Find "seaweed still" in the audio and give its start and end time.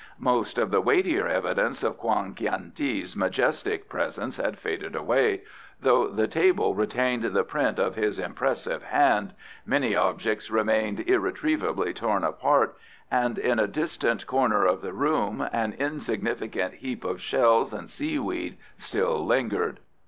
17.87-19.23